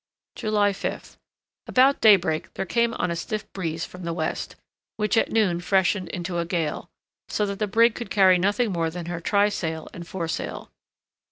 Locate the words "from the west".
3.85-4.55